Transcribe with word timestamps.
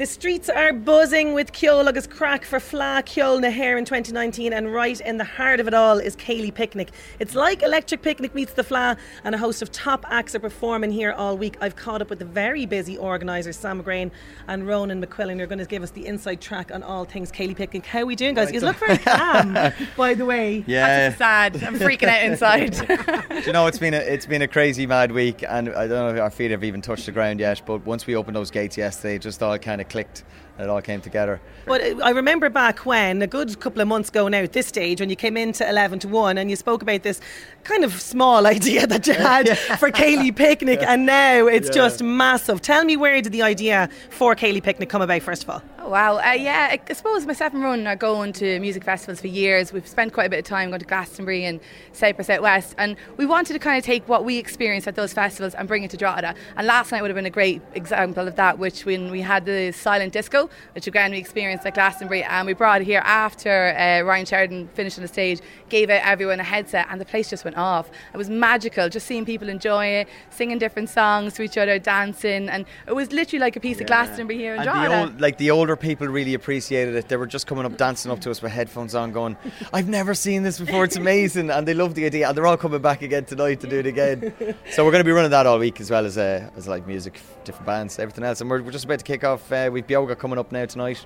The 0.00 0.06
streets 0.06 0.48
are 0.48 0.72
buzzing 0.72 1.34
with 1.34 1.52
Ceol 1.52 1.86
agus 1.86 2.06
crack 2.06 2.46
for 2.46 2.58
Fleadh 2.58 3.04
Cheoil 3.04 3.38
na 3.38 3.48
hÉireann 3.48 3.80
in 3.80 3.84
2019 3.84 4.50
and 4.50 4.72
right 4.72 4.98
in 4.98 5.18
the 5.18 5.24
heart 5.24 5.60
of 5.60 5.68
it 5.68 5.74
all 5.74 5.98
is 5.98 6.16
Céilí 6.16 6.54
Picnic. 6.54 6.88
It's 7.18 7.34
like 7.34 7.62
Electric 7.62 8.00
Picnic 8.00 8.34
meets 8.34 8.54
the 8.54 8.64
Fleadh 8.64 8.96
and 9.24 9.34
a 9.34 9.38
host 9.38 9.60
of 9.60 9.70
top 9.70 10.06
acts 10.08 10.34
are 10.34 10.38
performing 10.38 10.90
here 10.90 11.12
all 11.12 11.36
week. 11.36 11.58
I've 11.60 11.76
caught 11.76 12.00
up 12.00 12.08
with 12.08 12.18
the 12.18 12.24
very 12.24 12.64
busy 12.64 12.96
organisers 12.96 13.58
Sam 13.58 13.82
McGrain 13.82 14.10
and 14.48 14.66
Ronan 14.66 15.04
McQuillan. 15.04 15.36
They're 15.36 15.46
going 15.46 15.58
to 15.58 15.66
give 15.66 15.82
us 15.82 15.90
the 15.90 16.06
inside 16.06 16.40
track 16.40 16.72
on 16.72 16.82
all 16.82 17.04
things 17.04 17.30
Céilí 17.30 17.54
Picnic. 17.54 17.84
How 17.84 17.98
are 17.98 18.06
we 18.06 18.16
doing 18.16 18.34
guys? 18.34 18.50
You 18.52 18.60
look 18.60 18.76
very 18.76 18.96
calm 18.96 19.52
by 19.98 20.14
the 20.14 20.24
way. 20.24 20.64
Yeah, 20.66 21.14
sad. 21.14 21.62
I'm 21.62 21.78
freaking 21.78 22.08
out 22.08 22.22
inside. 22.22 22.72
Do 23.28 23.46
you 23.46 23.52
know 23.52 23.66
it's 23.66 23.78
been 23.78 23.92
a 23.92 23.98
it's 23.98 24.24
been 24.24 24.40
a 24.40 24.48
crazy 24.48 24.86
mad 24.86 25.12
week, 25.12 25.44
and 25.46 25.68
I 25.68 25.86
don't 25.86 26.08
know 26.08 26.14
if 26.14 26.20
our 26.22 26.30
feet 26.30 26.52
have 26.52 26.64
even 26.64 26.80
touched 26.80 27.04
the 27.04 27.12
ground 27.12 27.38
yet. 27.38 27.60
But 27.66 27.84
once 27.84 28.06
we 28.06 28.16
opened 28.16 28.34
those 28.34 28.50
gates 28.50 28.78
yesterday, 28.78 29.16
it 29.16 29.22
just 29.22 29.42
all 29.42 29.58
kind 29.58 29.82
of 29.82 29.89
clicked. 29.90 30.24
and 30.56 30.64
It 30.66 30.70
all 30.70 30.80
came 30.82 31.00
together. 31.00 31.40
But 31.66 31.80
uh, 31.82 32.02
I 32.02 32.10
remember 32.10 32.48
back 32.50 32.86
when, 32.86 33.22
a 33.22 33.26
good 33.26 33.60
couple 33.60 33.82
of 33.82 33.88
months 33.88 34.08
ago 34.08 34.28
now 34.28 34.38
at 34.38 34.52
this 34.52 34.66
stage, 34.66 35.00
when 35.00 35.10
you 35.10 35.16
came 35.16 35.36
into 35.36 35.68
11 35.68 35.98
to 36.00 36.08
1 36.08 36.38
and 36.38 36.48
you 36.50 36.56
spoke 36.56 36.82
about 36.82 37.02
this 37.02 37.20
kind 37.64 37.84
of 37.84 38.00
small 38.00 38.46
idea 38.56 38.86
that 38.86 39.06
you 39.06 39.14
had 39.14 39.58
for 39.78 39.90
Céilí 39.90 40.34
Picnic, 40.44 40.80
and 40.82 41.04
now 41.06 41.46
it's 41.46 41.68
Yeah. 41.68 41.74
just 41.82 42.02
massive. 42.02 42.60
Tell 42.62 42.84
me 42.84 42.96
where 42.96 43.20
did 43.22 43.32
the 43.32 43.42
idea 43.42 43.88
for 44.10 44.34
Céilí 44.34 44.62
Picnic 44.62 44.88
come 44.88 45.02
about, 45.02 45.22
first 45.22 45.42
of 45.44 45.50
all? 45.50 45.62
Wow. 45.90 46.18
Uh, 46.18 46.34
yeah, 46.34 46.76
I, 46.88 46.92
suppose 46.94 47.26
myself 47.26 47.52
and 47.52 47.64
Ron 47.64 47.84
are 47.88 47.96
going 47.96 48.32
to 48.34 48.60
music 48.60 48.84
festivals 48.84 49.20
for 49.20 49.26
years. 49.26 49.72
We've 49.72 49.88
spent 49.88 50.12
quite 50.12 50.26
a 50.26 50.30
bit 50.30 50.38
of 50.38 50.44
time 50.44 50.68
going 50.68 50.78
to 50.78 50.86
Glastonbury 50.86 51.44
and 51.44 51.58
South 51.92 52.16
by 52.16 52.22
Southwest, 52.22 52.76
and 52.78 52.94
we 53.16 53.26
wanted 53.26 53.54
to 53.54 53.58
kind 53.58 53.76
of 53.76 53.82
take 53.82 54.08
what 54.08 54.24
we 54.24 54.38
experienced 54.38 54.86
at 54.86 54.94
those 54.94 55.12
festivals 55.12 55.52
and 55.52 55.66
bring 55.66 55.82
it 55.82 55.90
to 55.90 55.96
Drogheda. 55.96 56.36
And 56.56 56.64
last 56.64 56.92
night 56.92 57.02
would 57.02 57.10
have 57.10 57.16
been 57.16 57.26
a 57.26 57.30
great 57.30 57.60
example 57.74 58.28
of 58.28 58.36
that, 58.36 58.56
which 58.56 58.84
when 58.84 59.10
we 59.10 59.20
had 59.20 59.46
the 59.46 59.72
silent 59.72 60.12
disco, 60.12 60.48
which 60.76 60.86
again 60.86 61.10
we 61.10 61.18
experienced 61.18 61.66
at 61.66 61.74
Glastonbury, 61.74 62.22
and 62.22 62.46
we 62.46 62.52
brought 62.52 62.82
it 62.82 62.84
here 62.84 63.02
after 63.04 63.74
uh, 63.76 64.02
Ryan 64.02 64.26
Sheridan 64.26 64.68
finished 64.74 64.96
on 64.96 65.02
the 65.02 65.08
stage, 65.08 65.40
gave 65.70 65.90
out 65.90 66.02
everyone 66.04 66.38
a 66.38 66.44
headset, 66.44 66.86
and 66.88 67.00
the 67.00 67.04
place 67.04 67.28
just 67.28 67.44
went 67.44 67.56
off. 67.56 67.90
It 68.14 68.16
was 68.16 68.30
magical, 68.30 68.88
just 68.88 69.08
seeing 69.08 69.24
people 69.24 69.48
enjoy 69.48 69.86
it, 69.86 70.08
singing 70.30 70.58
different 70.58 70.88
songs 70.88 71.34
to 71.34 71.42
each 71.42 71.58
other, 71.58 71.80
dancing, 71.80 72.48
and 72.48 72.64
it 72.86 72.94
was 72.94 73.10
literally 73.10 73.40
like 73.40 73.56
a 73.56 73.60
piece 73.60 73.80
of 73.80 73.88
Glastonbury 73.88 74.38
here 74.38 74.54
in 74.54 74.60
And 74.60 74.70
Drogheda. 74.70 74.88
the 74.88 75.00
old, 75.00 75.20
like 75.20 75.36
the 75.38 75.50
older 75.50 75.79
people 75.80 76.06
really 76.06 76.34
appreciated 76.34 76.94
it. 76.94 77.08
They 77.08 77.16
were 77.16 77.26
just 77.26 77.46
coming 77.46 77.64
up, 77.64 77.76
dancing 77.76 78.12
up 78.12 78.20
to 78.20 78.30
us 78.30 78.40
with 78.42 78.52
headphones 78.52 78.94
on, 78.94 79.10
going, 79.12 79.36
"I've 79.72 79.88
never 79.88 80.14
seen 80.14 80.42
this 80.44 80.58
before. 80.60 80.84
It's 80.84 80.96
amazing!" 80.96 81.50
And 81.50 81.66
they 81.66 81.74
loved 81.74 81.96
the 81.96 82.04
idea. 82.06 82.28
And 82.28 82.36
they're 82.36 82.46
all 82.46 82.56
coming 82.56 82.80
back 82.80 83.02
again 83.02 83.24
tonight 83.24 83.60
to 83.60 83.66
do 83.68 83.78
it 83.80 83.86
again. 83.86 84.32
so 84.70 84.84
we're 84.84 84.92
going 84.92 85.00
to 85.00 85.04
be 85.08 85.12
running 85.12 85.30
that 85.32 85.46
all 85.46 85.58
week 85.58 85.80
as 85.80 85.90
well 85.90 86.06
as 86.06 86.16
uh, 86.16 86.48
as 86.56 86.68
like 86.68 86.86
music, 86.86 87.20
different 87.44 87.66
bands, 87.66 87.98
everything 87.98 88.22
else. 88.24 88.40
And 88.40 88.48
we're, 88.48 88.62
we're 88.62 88.70
just 88.70 88.84
about 88.84 88.98
to 89.00 89.04
kick 89.04 89.24
off. 89.24 89.50
Uh, 89.50 89.70
with 89.72 89.86
Beoga 89.86 90.14
coming 90.16 90.38
up 90.38 90.52
now 90.52 90.66
tonight. 90.66 91.04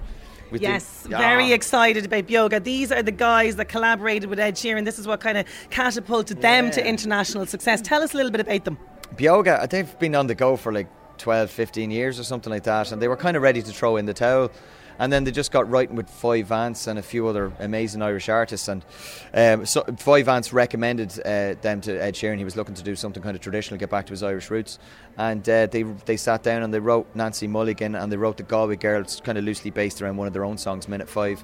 With 0.50 0.60
the- 0.60 0.68
Yes, 0.68 1.06
Ah. 1.12 1.18
very 1.18 1.52
excited 1.52 2.04
about 2.04 2.26
Beoga. 2.26 2.60
These 2.60 2.92
are 2.92 3.02
the 3.02 3.10
guys 3.10 3.56
that 3.56 3.64
collaborated 3.68 4.28
with 4.28 4.38
Ed 4.38 4.56
Sheeran. 4.56 4.84
This 4.84 4.98
is 4.98 5.06
what 5.06 5.20
kind 5.20 5.38
of 5.38 5.46
catapulted 5.70 6.42
them 6.42 6.70
to 6.72 6.86
international 6.86 7.46
success. 7.46 7.80
Tell 7.80 8.02
us 8.02 8.12
a 8.12 8.16
little 8.16 8.30
bit 8.30 8.42
about 8.42 8.64
them. 8.64 8.76
Beoga, 9.16 9.66
they've 9.70 9.98
been 9.98 10.14
on 10.14 10.26
the 10.26 10.34
go 10.34 10.56
for 10.56 10.72
like 10.72 10.86
12, 11.18 11.50
15 11.50 11.90
years 11.90 12.18
or 12.18 12.24
something 12.24 12.50
like 12.50 12.64
that, 12.64 12.92
and 12.92 13.00
they 13.00 13.08
were 13.08 13.16
kind 13.16 13.36
of 13.36 13.42
ready 13.42 13.62
to 13.62 13.72
throw 13.72 13.96
in 13.96 14.06
the 14.06 14.14
towel. 14.14 14.50
And 14.98 15.12
then 15.12 15.24
they 15.24 15.32
just 15.32 15.50
got 15.50 15.68
writing 15.68 15.96
with 15.96 16.08
Foy 16.08 16.44
Vance 16.44 16.86
and 16.86 16.98
a 16.98 17.02
few 17.02 17.26
other 17.26 17.52
amazing 17.58 18.00
Irish 18.00 18.28
artists. 18.28 18.68
And 18.68 18.84
um, 19.34 19.66
so 19.66 19.82
Foy 19.98 20.22
Vance 20.22 20.52
recommended 20.52 21.18
uh, 21.24 21.60
them 21.60 21.80
to 21.82 22.00
Ed 22.00 22.14
Sheeran. 22.14 22.38
He 22.38 22.44
was 22.44 22.56
looking 22.56 22.74
to 22.76 22.82
do 22.82 22.94
something 22.94 23.22
kind 23.22 23.34
of 23.34 23.42
traditional, 23.42 23.78
get 23.78 23.90
back 23.90 24.06
to 24.06 24.12
his 24.12 24.22
Irish 24.22 24.50
roots. 24.50 24.78
And 25.18 25.48
uh, 25.48 25.66
they 25.66 25.82
they 25.82 26.16
sat 26.16 26.42
down 26.42 26.62
and 26.62 26.72
they 26.72 26.78
wrote 26.78 27.08
Nancy 27.14 27.46
Mulligan 27.46 27.94
and 27.96 28.10
they 28.10 28.16
wrote 28.16 28.36
the 28.36 28.44
Galway 28.44 28.76
Girls, 28.76 29.20
kind 29.24 29.36
of 29.36 29.44
loosely 29.44 29.70
based 29.70 30.00
around 30.00 30.16
one 30.16 30.26
of 30.28 30.32
their 30.32 30.44
own 30.44 30.58
songs, 30.58 30.88
Minute 30.88 31.08
Five. 31.08 31.42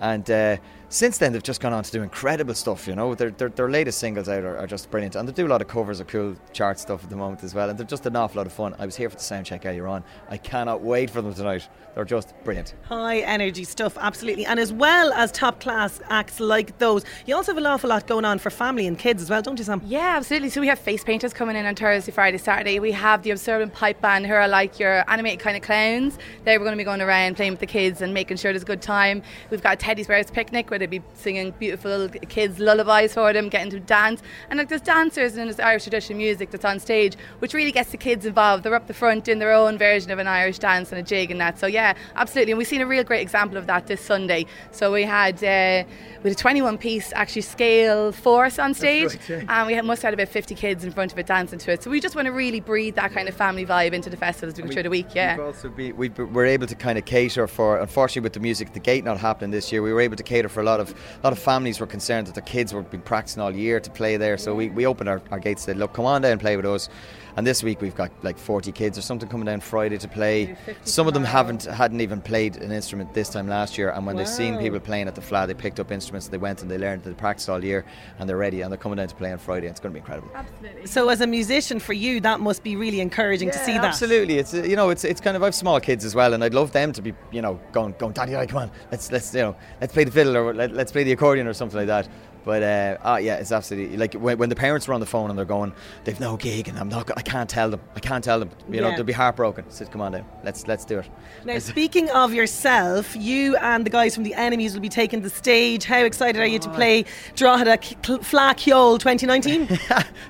And 0.00 0.28
uh, 0.30 0.56
since 0.88 1.18
then, 1.18 1.32
they've 1.32 1.42
just 1.42 1.60
gone 1.60 1.72
on 1.72 1.84
to 1.84 1.92
do 1.92 2.02
incredible 2.02 2.54
stuff. 2.54 2.88
You 2.88 2.94
know, 2.94 3.14
their 3.14 3.30
their, 3.30 3.50
their 3.50 3.70
latest 3.70 3.98
singles 3.98 4.28
out 4.28 4.42
are, 4.42 4.56
are 4.56 4.66
just 4.66 4.90
brilliant, 4.90 5.14
and 5.14 5.28
they 5.28 5.32
do 5.32 5.46
a 5.46 5.48
lot 5.48 5.60
of 5.60 5.68
covers 5.68 6.00
of 6.00 6.08
cool 6.08 6.34
chart 6.52 6.78
stuff 6.78 7.04
at 7.04 7.10
the 7.10 7.16
moment 7.16 7.44
as 7.44 7.54
well. 7.54 7.68
And 7.68 7.78
they're 7.78 7.86
just 7.86 8.06
an 8.06 8.16
awful 8.16 8.38
lot 8.38 8.46
of 8.46 8.52
fun. 8.52 8.74
I 8.78 8.86
was 8.86 8.96
here 8.96 9.08
for 9.10 9.16
the 9.16 9.22
sound 9.22 9.46
check 9.46 9.66
earlier 9.66 9.86
on. 9.86 10.02
I 10.28 10.36
cannot 10.38 10.80
wait 10.80 11.10
for 11.10 11.22
them 11.22 11.34
tonight. 11.34 11.68
They're 11.94 12.04
just 12.04 12.34
brilliant. 12.44 12.74
High 12.82 13.18
energy 13.18 13.64
stuff, 13.64 13.98
absolutely. 14.00 14.46
And 14.46 14.58
as 14.58 14.72
well 14.72 15.12
as 15.12 15.32
top 15.32 15.60
class 15.60 16.00
acts 16.08 16.40
like 16.40 16.78
those, 16.78 17.04
you 17.26 17.34
also 17.34 17.52
have 17.52 17.58
an 17.58 17.66
awful 17.66 17.90
lot 17.90 18.06
going 18.06 18.24
on 18.24 18.38
for 18.38 18.50
family 18.50 18.86
and 18.86 18.98
kids 18.98 19.22
as 19.22 19.28
well, 19.28 19.42
don't 19.42 19.58
you, 19.58 19.64
Sam? 19.64 19.82
Yeah, 19.84 20.16
absolutely. 20.16 20.50
So 20.50 20.60
we 20.60 20.68
have 20.68 20.78
face 20.78 21.04
painters 21.04 21.32
coming 21.32 21.56
in 21.56 21.66
on 21.66 21.74
Thursday, 21.74 22.12
Friday, 22.12 22.38
Saturday. 22.38 22.78
We 22.78 22.92
have 22.92 23.22
the 23.22 23.32
Observant 23.32 23.74
Pipe 23.74 24.00
Band, 24.00 24.26
who 24.26 24.32
are 24.32 24.48
like 24.48 24.78
your 24.78 25.04
animated 25.10 25.40
kind 25.40 25.56
of 25.56 25.62
clowns. 25.62 26.16
They're 26.44 26.58
going 26.58 26.70
to 26.70 26.76
be 26.76 26.84
going 26.84 27.00
around 27.00 27.36
playing 27.36 27.52
with 27.52 27.60
the 27.60 27.66
kids 27.66 28.00
and 28.00 28.14
making 28.14 28.38
sure 28.38 28.52
there's 28.52 28.62
a 28.62 28.66
good 28.66 28.82
time. 28.82 29.22
We've 29.50 29.62
got 29.62 29.80
Teddy's 29.90 30.06
Bears 30.06 30.30
Picnic, 30.30 30.70
where 30.70 30.78
they'll 30.78 30.88
be 30.88 31.02
singing 31.14 31.52
beautiful 31.58 32.08
kids' 32.28 32.60
lullabies 32.60 33.12
for 33.12 33.32
them, 33.32 33.48
getting 33.48 33.70
to 33.70 33.80
dance. 33.80 34.22
And 34.48 34.56
like 34.56 34.68
there's 34.68 34.80
dancers 34.80 35.36
and 35.36 35.48
there's 35.48 35.58
Irish 35.58 35.82
traditional 35.82 36.16
music 36.16 36.52
that's 36.52 36.64
on 36.64 36.78
stage, 36.78 37.16
which 37.40 37.54
really 37.54 37.72
gets 37.72 37.90
the 37.90 37.96
kids 37.96 38.24
involved. 38.24 38.62
They're 38.62 38.76
up 38.76 38.86
the 38.86 38.94
front 38.94 39.24
doing 39.24 39.40
their 39.40 39.52
own 39.52 39.78
version 39.78 40.12
of 40.12 40.20
an 40.20 40.28
Irish 40.28 40.60
dance 40.60 40.92
and 40.92 41.00
a 41.00 41.02
jig 41.02 41.32
and 41.32 41.40
that. 41.40 41.58
So 41.58 41.66
yeah, 41.66 41.94
absolutely. 42.14 42.52
And 42.52 42.58
we've 42.58 42.68
seen 42.68 42.82
a 42.82 42.86
real 42.86 43.02
great 43.02 43.20
example 43.20 43.58
of 43.58 43.66
that 43.66 43.88
this 43.88 44.00
Sunday. 44.00 44.46
So 44.70 44.92
we 44.92 45.02
had 45.02 45.42
uh, 45.42 45.82
with 46.22 46.34
a 46.34 46.36
21 46.36 46.78
piece 46.78 47.12
actually 47.14 47.42
scale 47.42 48.12
force 48.12 48.60
on 48.60 48.74
stage, 48.74 49.18
and 49.28 49.66
we 49.66 49.74
had, 49.74 49.84
must 49.84 50.02
have 50.02 50.10
had 50.10 50.14
about 50.14 50.28
50 50.32 50.54
kids 50.54 50.84
in 50.84 50.92
front 50.92 51.10
of 51.10 51.18
it 51.18 51.26
dancing 51.26 51.58
to 51.58 51.72
it. 51.72 51.82
So 51.82 51.90
we 51.90 51.98
just 51.98 52.14
want 52.14 52.26
to 52.26 52.32
really 52.32 52.60
breathe 52.60 52.94
that 52.94 53.12
kind 53.12 53.28
of 53.28 53.34
family 53.34 53.66
vibe 53.66 53.92
into 53.92 54.08
the 54.08 54.16
festival 54.16 54.50
as 54.50 54.56
we 54.56 54.62
go 54.62 54.70
through 54.70 54.84
the 54.84 54.90
week. 54.90 55.16
Yeah. 55.16 55.36
We've 55.36 55.46
also 55.46 55.68
be, 55.68 55.90
we 55.90 56.10
were 56.10 56.46
able 56.46 56.68
to 56.68 56.76
kind 56.76 56.96
of 56.96 57.04
cater 57.06 57.48
for, 57.48 57.80
unfortunately, 57.80 58.22
with 58.22 58.34
the 58.34 58.40
music, 58.40 58.72
the 58.72 58.78
gate 58.78 59.02
not 59.02 59.18
happening 59.18 59.50
this 59.50 59.72
year, 59.72 59.79
we 59.82 59.92
were 59.92 60.00
able 60.00 60.16
to 60.16 60.22
cater 60.22 60.48
for 60.48 60.60
a 60.60 60.64
lot 60.64 60.80
of 60.80 60.90
a 60.90 61.24
lot 61.24 61.32
of 61.32 61.38
families 61.38 61.80
were 61.80 61.86
concerned 61.86 62.26
that 62.26 62.34
their 62.34 62.42
kids 62.42 62.72
were 62.72 62.82
been 62.82 63.00
practicing 63.00 63.42
all 63.42 63.54
year 63.54 63.80
to 63.80 63.90
play 63.90 64.16
there. 64.16 64.38
So 64.38 64.54
we, 64.54 64.70
we 64.70 64.86
opened 64.86 65.08
our, 65.08 65.22
our 65.30 65.38
gates 65.38 65.62
and 65.62 65.66
said, 65.74 65.76
look, 65.78 65.92
come 65.92 66.04
on 66.04 66.22
down 66.22 66.32
and 66.32 66.40
play 66.40 66.56
with 66.56 66.66
us. 66.66 66.88
And 67.36 67.46
this 67.46 67.62
week 67.62 67.80
we've 67.80 67.94
got 67.94 68.10
like 68.22 68.38
40 68.38 68.72
kids 68.72 68.98
or 68.98 69.02
something 69.02 69.28
coming 69.28 69.46
down 69.46 69.60
Friday 69.60 69.98
to 69.98 70.08
play. 70.08 70.56
Some 70.84 71.06
of 71.06 71.14
them 71.14 71.24
haven't 71.24 71.64
hadn't 71.64 72.00
even 72.00 72.20
played 72.20 72.56
an 72.56 72.72
instrument 72.72 73.14
this 73.14 73.28
time 73.28 73.48
last 73.48 73.78
year, 73.78 73.90
and 73.90 74.06
when 74.06 74.16
they've 74.16 74.28
seen 74.28 74.58
people 74.58 74.80
playing 74.80 75.08
at 75.08 75.14
the 75.14 75.20
Fleadh, 75.20 75.46
they 75.46 75.54
picked 75.54 75.80
up 75.80 75.92
instruments. 75.92 76.26
And 76.26 76.32
they 76.32 76.38
went 76.38 76.62
and 76.62 76.70
they 76.70 76.78
learned. 76.78 77.04
They 77.04 77.12
practiced 77.12 77.48
all 77.48 77.64
year, 77.64 77.84
and 78.18 78.28
they're 78.28 78.36
ready. 78.36 78.62
And 78.62 78.72
they're 78.72 78.78
coming 78.78 78.96
down 78.96 79.08
to 79.08 79.14
play 79.14 79.32
on 79.32 79.38
Friday. 79.38 79.66
And 79.66 79.72
it's 79.72 79.80
going 79.80 79.92
to 79.92 79.94
be 79.94 80.00
incredible. 80.00 80.30
Absolutely. 80.34 80.86
So, 80.86 81.08
as 81.08 81.20
a 81.20 81.26
musician, 81.26 81.78
for 81.78 81.92
you, 81.92 82.20
that 82.20 82.40
must 82.40 82.62
be 82.62 82.76
really 82.76 83.00
encouraging 83.00 83.50
to 83.50 83.58
see 83.58 83.72
that. 83.72 83.84
Absolutely, 83.84 84.38
it's 84.38 84.54
uh, 84.54 84.62
you 84.62 84.76
know 84.76 84.90
it's 84.90 85.04
it's 85.04 85.20
kind 85.20 85.36
of 85.36 85.42
I've 85.42 85.54
small 85.54 85.80
kids 85.80 86.04
as 86.04 86.14
well, 86.14 86.34
and 86.34 86.42
I'd 86.42 86.54
love 86.54 86.72
them 86.72 86.92
to 86.92 87.02
be 87.02 87.14
you 87.30 87.42
know 87.42 87.60
going 87.72 87.94
going 87.98 88.12
Daddy, 88.12 88.34
all 88.34 88.40
right, 88.40 88.48
come 88.48 88.62
on, 88.62 88.70
let's 88.90 89.10
let's 89.12 89.34
you 89.34 89.40
know 89.40 89.56
let's 89.80 89.92
play 89.92 90.04
the 90.04 90.10
fiddle 90.10 90.36
or 90.36 90.54
let, 90.54 90.72
let's 90.72 90.92
play 90.92 91.04
the 91.04 91.12
accordion 91.12 91.46
or 91.46 91.54
something 91.54 91.78
like 91.78 91.86
that. 91.86 92.08
But 92.44 92.62
uh, 92.62 92.96
ah, 93.02 93.16
yeah, 93.18 93.36
it's 93.36 93.52
absolutely 93.52 93.96
like 93.96 94.14
when, 94.14 94.38
when 94.38 94.48
the 94.48 94.56
parents 94.56 94.88
are 94.88 94.92
on 94.94 95.00
the 95.00 95.06
phone 95.06 95.30
and 95.30 95.38
they're 95.38 95.44
going, 95.44 95.72
they've 96.04 96.18
no 96.20 96.36
gig, 96.36 96.68
and 96.68 96.78
I'm 96.78 96.88
not, 96.88 97.06
go- 97.06 97.14
I 97.16 97.22
can't 97.22 97.48
tell 97.50 97.70
them, 97.70 97.80
I 97.94 98.00
can't 98.00 98.24
tell 98.24 98.38
them, 98.38 98.50
you 98.70 98.80
know, 98.80 98.88
they'll 98.96 99.04
be 99.04 99.12
heartbroken. 99.12 99.64
I 99.68 99.70
said, 99.72 99.90
come 99.90 100.00
on 100.00 100.12
down, 100.12 100.24
let's 100.44 100.66
let's 100.66 100.84
do 100.84 100.98
it. 101.00 101.10
Now, 101.44 101.58
speaking 101.58 102.08
of 102.10 102.32
yourself, 102.32 103.14
you 103.16 103.56
and 103.56 103.84
the 103.84 103.90
guys 103.90 104.14
from 104.14 104.24
the 104.24 104.34
Enemies 104.34 104.74
will 104.74 104.80
be 104.80 104.88
taking 104.88 105.20
the 105.22 105.30
stage. 105.30 105.84
How 105.84 105.98
excited 105.98 106.40
are 106.40 106.46
you 106.46 106.58
to 106.60 106.70
play 106.70 107.04
Drogheda 107.34 107.76
K- 107.78 107.96
Fleadh 107.96 108.56
2019? 108.56 109.66
Do 109.66 109.76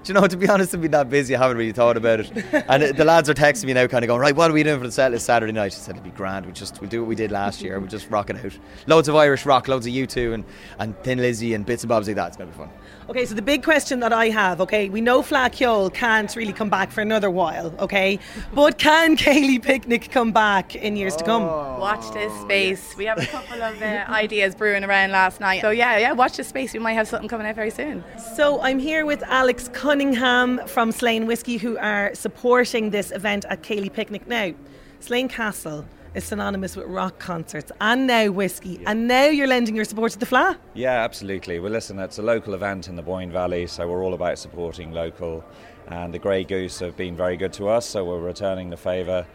you 0.06 0.14
know, 0.14 0.26
to 0.26 0.36
be 0.36 0.48
honest, 0.48 0.74
I've 0.74 0.82
been 0.82 0.90
that 0.90 1.08
busy, 1.08 1.34
I 1.36 1.38
haven't 1.40 1.56
really 1.56 1.72
thought 1.72 1.96
about 1.96 2.20
it. 2.20 2.32
And 2.52 2.82
uh, 2.82 2.92
the 2.92 3.04
lads 3.04 3.28
are 3.30 3.34
texting 3.34 3.64
me 3.66 3.72
now, 3.72 3.86
kind 3.86 4.04
of 4.04 4.08
going, 4.08 4.20
right, 4.20 4.34
what 4.34 4.50
are 4.50 4.54
we 4.54 4.62
doing 4.62 4.80
for 4.80 4.86
the 4.86 4.92
set 4.92 5.10
list 5.12 5.26
Saturday 5.26 5.52
night? 5.52 5.66
I 5.66 5.68
said, 5.68 5.96
it'll 5.96 6.04
be 6.04 6.10
grand. 6.10 6.46
We 6.46 6.52
just 6.52 6.80
we'll 6.80 6.90
do 6.90 7.00
what 7.02 7.08
we 7.08 7.14
did 7.14 7.30
last 7.30 7.62
year. 7.62 7.78
We'll 7.78 7.88
just 7.88 8.10
rock 8.10 8.30
it 8.30 8.44
out. 8.44 8.58
Loads 8.86 9.08
of 9.08 9.14
Irish 9.16 9.46
rock, 9.46 9.68
loads 9.68 9.86
of 9.86 9.92
U2 9.92 10.34
and, 10.34 10.44
and 10.78 10.96
Thin 11.02 11.18
Lizzy 11.18 11.54
and 11.54 11.64
bits 11.64 11.82
and 11.82 11.88
bobs. 11.88 12.00
Obviously 12.00 12.14
that's 12.14 12.37
going 12.37 12.50
to 12.50 12.56
be 12.56 12.64
fun. 12.64 12.70
Okay, 13.11 13.26
so 13.26 13.35
the 13.35 13.43
big 13.43 13.62
question 13.62 14.00
that 14.00 14.12
I 14.12 14.31
have, 14.31 14.61
okay, 14.62 14.88
we 14.88 15.02
know 15.02 15.20
Fleadh 15.20 15.93
can't 15.93 16.35
really 16.35 16.52
come 16.52 16.70
back 16.70 16.91
for 16.91 17.02
another 17.02 17.31
while, 17.31 17.75
okay, 17.79 18.19
but 18.55 18.79
can 18.79 19.19
Céilí 19.19 19.62
Picnic 19.62 20.11
come 20.11 20.32
back 20.32 20.75
in 20.75 20.97
years 20.97 21.14
to 21.17 21.25
come? 21.25 21.43
Watch 21.43 22.11
this 22.14 22.32
space. 22.41 22.97
We 22.97 23.05
have 23.05 23.19
a 23.19 23.26
couple 23.26 23.62
of 23.62 23.82
uh, 23.82 24.06
ideas 24.08 24.55
brewing 24.55 24.82
around 24.82 25.11
last 25.11 25.41
night. 25.41 25.61
So 25.61 25.70
yeah, 25.70 25.99
yeah, 25.99 26.12
watch 26.12 26.38
this 26.38 26.49
space. 26.49 26.73
We 26.73 26.79
might 26.79 26.94
have 26.94 27.06
something 27.06 27.29
coming 27.29 27.47
out 27.47 27.55
very 27.55 27.70
soon. 27.70 28.02
So 28.35 28.62
I'm 28.62 28.79
here 28.79 29.05
with 29.05 29.23
Alex 29.25 29.69
Cunningham 29.75 30.67
from 30.67 30.93
Slane 30.93 31.26
Whiskey, 31.26 31.58
who 31.58 31.76
are 31.76 32.14
supporting 32.14 32.91
this 32.91 33.11
event 33.11 33.44
at 33.50 33.62
Céilí 33.62 33.93
Picnic. 33.93 34.26
Now, 34.26 34.55
Slane 35.00 35.29
Castle 35.29 35.85
is 36.14 36.24
synonymous 36.24 36.76
with 36.76 36.86
rock 36.86 37.18
concerts 37.18 37.70
and 37.80 38.06
now 38.06 38.30
whiskey, 38.30 38.78
yeah. 38.80 38.90
and 38.90 39.06
now 39.06 39.26
you're 39.26 39.46
lending 39.46 39.76
your 39.76 39.84
support 39.84 40.12
to 40.12 40.18
the 40.18 40.26
Fleadh. 40.26 40.56
Yeah, 40.74 41.02
absolutely. 41.02 41.60
Well, 41.60 41.72
listen, 41.72 41.98
it's 41.98 42.18
a 42.18 42.22
local 42.22 42.54
event 42.54 42.88
in 42.88 42.96
the 42.96 43.02
Boyne 43.02 43.30
Valley, 43.30 43.66
so 43.66 43.86
we're 43.88 44.04
all 44.04 44.14
about 44.14 44.38
supporting 44.38 44.92
local. 44.92 45.44
And 45.88 46.14
the 46.14 46.18
Grey 46.18 46.44
Goose 46.44 46.78
have 46.80 46.96
been 46.96 47.16
very 47.16 47.36
good 47.36 47.52
to 47.54 47.68
us, 47.68 47.86
so 47.86 48.04
we're 48.04 48.20
returning 48.20 48.70
the 48.70 48.76
favour. 48.76 49.26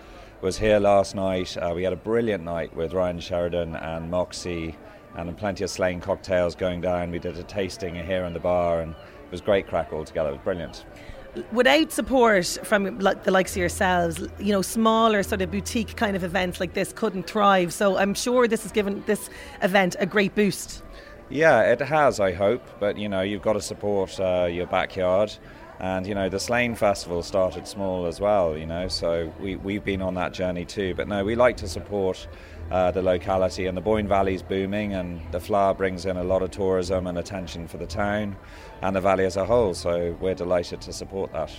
Was 0.42 0.58
here 0.58 0.80
last 0.80 1.16
night. 1.16 1.58
Uh, 1.58 1.72
we 1.74 1.84
had 1.84 1.94
a 1.94 1.98
brilliant 1.98 2.44
night 2.44 2.76
with 2.76 2.94
Ryan 2.94 3.20
Sheridan 3.20 3.76
and 3.76 4.12
Moxie, 4.12 4.76
and 5.16 5.36
plenty 5.38 5.64
of 5.64 5.70
Slane 5.70 6.02
cocktails 6.02 6.56
going 6.56 6.82
down. 6.82 7.12
We 7.12 7.20
did 7.20 7.38
a 7.38 7.44
tasting 7.44 7.96
here 7.96 8.26
in 8.26 8.34
the 8.34 8.40
bar, 8.40 8.82
and 8.82 8.92
it 8.92 9.32
was 9.32 9.42
great 9.42 9.68
crack 9.68 9.92
all 9.92 10.06
together 10.06 10.30
It 10.30 10.34
was 10.34 10.42
brilliant 10.44 10.86
without 11.52 11.92
support 11.92 12.46
from 12.64 12.98
the 13.00 13.32
likes 13.32 13.52
of 13.52 13.58
yourselves, 13.58 14.22
you 14.40 14.52
know, 14.52 14.62
smaller 14.62 15.24
sort 15.24 15.42
of 15.42 15.52
boutique 15.52 15.96
kind 15.96 16.16
of 16.16 16.24
events 16.24 16.60
like 16.60 16.74
this 16.74 16.94
couldn't 16.94 17.28
thrive. 17.28 17.74
So 17.74 17.98
I'm 17.98 18.14
sure 18.14 18.48
this 18.48 18.64
has 18.64 18.72
given 18.72 19.04
this 19.06 19.30
event 19.62 19.96
a 20.00 20.06
great 20.06 20.36
boost. 20.36 20.84
Yeah, 21.30 21.62
it 21.62 21.82
has. 21.82 22.20
I 22.20 22.34
hope, 22.34 22.64
but 22.80 22.98
you 22.98 23.10
know, 23.10 23.22
you've 23.22 23.42
got 23.42 23.54
to 23.54 23.62
support 23.62 24.20
uh, 24.20 24.48
your 24.50 24.68
backyard. 24.68 25.34
And 25.78 26.08
you 26.08 26.16
know 26.16 26.30
the 26.30 26.40
Slane 26.40 26.74
Festival 26.74 27.22
started 27.22 27.68
small 27.68 28.06
as 28.06 28.22
well, 28.22 28.58
you 28.58 28.66
know, 28.66 28.88
so 28.88 29.34
we, 29.42 29.58
we've 29.58 29.84
been 29.84 30.02
on 30.02 30.14
that 30.14 30.32
journey 30.32 30.64
too. 30.64 30.96
But 30.96 31.10
no, 31.10 31.26
we 31.26 31.36
like 31.36 31.58
to 31.58 31.68
support 31.68 32.28
uh, 32.72 32.92
the 32.92 33.02
locality, 33.02 33.68
and 33.68 33.78
the 33.78 33.82
Boyne 33.82 34.08
Valley 34.08 34.36
is 34.36 34.42
booming, 34.42 34.94
and 34.94 35.22
the 35.32 35.40
Fleadh 35.40 35.78
brings 35.78 36.06
in 36.06 36.18
a 36.18 36.24
lot 36.24 36.42
of 36.42 36.52
tourism 36.52 37.08
and 37.08 37.18
attention 37.18 37.68
for 37.68 37.78
the 37.78 37.88
town 37.88 38.36
and 38.82 38.96
the 38.96 39.02
valley 39.02 39.26
as 39.26 39.38
a 39.38 39.46
whole. 39.46 39.74
So 39.74 40.16
we're 40.20 40.36
delighted 40.36 40.82
to 40.82 40.94
support 40.94 41.32
that. 41.34 41.52